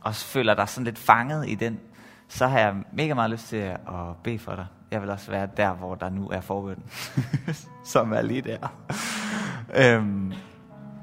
[0.01, 1.81] og så føler dig sådan lidt fanget i den
[2.31, 4.67] så har jeg mega meget lyst til at bede for dig.
[4.91, 6.83] Jeg vil også være der, hvor der nu er forbøn,
[7.93, 8.69] som er lige der.
[9.75, 10.33] øhm,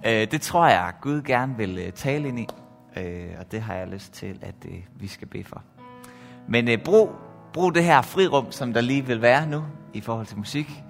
[0.06, 2.48] øh, det tror jeg, Gud gerne vil øh, tale ind i,
[2.98, 5.64] øh, og det har jeg lyst til, at øh, vi skal bede for.
[6.48, 7.12] Men øh, brug,
[7.54, 10.84] brug det her frirum, som der lige vil være nu, i forhold til musik,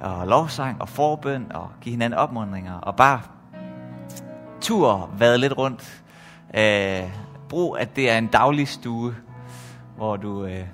[0.00, 3.20] og lovsang, og forbøn, og give hinanden opmundringer, og bare
[4.60, 6.04] tur, vade lidt rundt.
[6.56, 7.10] Øh,
[7.48, 9.14] brug, at det er en daglig stue,
[9.96, 10.44] hvor du...
[10.44, 10.66] Øh,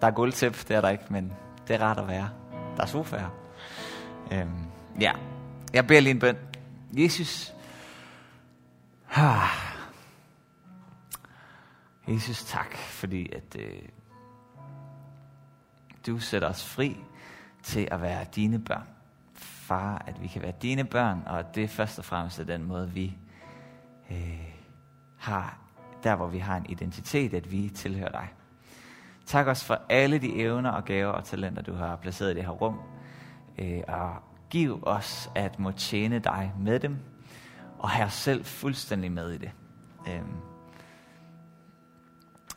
[0.00, 1.32] der er gulvtæp, det er der ikke, men
[1.68, 2.28] det er rart at være.
[2.76, 3.28] Der er sofaer.
[4.32, 4.66] Øhm,
[5.00, 5.12] ja,
[5.74, 6.36] jeg beder lige en bøn.
[6.96, 7.54] Jesus,
[9.14, 9.48] ah,
[12.08, 13.82] Jesus, tak, fordi at øh,
[16.06, 16.96] du sætter os fri
[17.62, 18.86] til at være dine børn.
[19.34, 22.64] Far, at vi kan være dine børn, og at det først og fremmest er den
[22.64, 23.16] måde, vi
[24.10, 24.54] øh,
[25.18, 25.58] har
[26.04, 28.28] der hvor vi har en identitet, at vi tilhører dig.
[29.26, 32.44] Tak os for alle de evner og gaver og talenter, du har placeret i det
[32.44, 32.80] her rum.
[33.58, 34.16] Øh, og
[34.54, 36.98] giv os at må tjene dig med dem,
[37.78, 39.50] og have os selv fuldstændig med i det.
[40.08, 40.36] Øhm,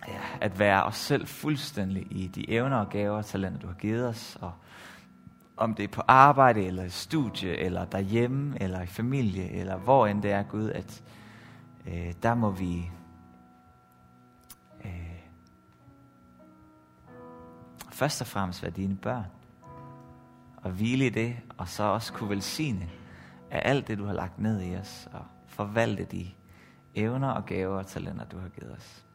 [0.08, 3.74] ja, at være os selv fuldstændig i de evner og gaver og talenter, du har
[3.74, 4.38] givet os.
[4.42, 4.54] Og
[5.58, 10.08] om det er på arbejde, eller i studie, eller derhjemme, eller i familie, eller hvor
[10.08, 11.04] end det er, Gud, at
[11.88, 12.92] øh, der må vi
[14.86, 15.20] øh,
[17.92, 19.37] først og fremmest være dine børn.
[20.68, 22.90] Og hvile i det, og så også kunne velsigne
[23.52, 26.28] af alt det, du har lagt ned i os, og forvalte de
[26.96, 29.06] evner og gaver og talenter, du har givet os.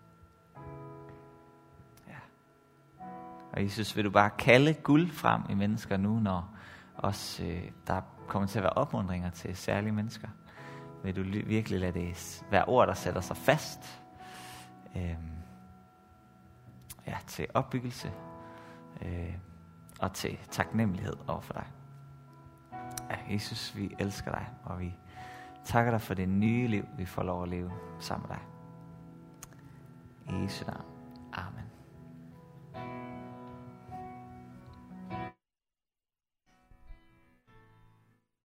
[2.09, 2.18] Ja.
[3.53, 6.57] Og Jesus, vil du bare kalde guld frem i mennesker nu, når
[6.94, 10.28] også øh, der kommer til at være opmundringer til særlige mennesker.
[11.05, 14.03] Vil du virkelig lade det være ord, der sætter sig fast
[14.96, 15.16] øh,
[17.07, 18.12] ja, til opbyggelse
[19.03, 19.34] øh,
[20.03, 21.66] og til taknemmelighed over for dig.
[23.11, 24.94] Ja, Jesus, vi elsker dig, og vi
[25.64, 28.44] takker dig for det nye liv, vi får lov at leve sammen med dig.
[30.34, 30.84] I Jesu navn.
[31.32, 31.72] Amen.